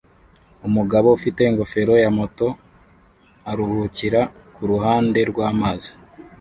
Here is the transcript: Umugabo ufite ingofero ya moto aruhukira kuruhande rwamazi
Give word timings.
Umugabo 0.67 1.07
ufite 1.17 1.39
ingofero 1.49 1.93
ya 2.03 2.09
moto 2.17 2.47
aruhukira 3.49 4.21
kuruhande 4.55 5.19
rwamazi 5.31 5.91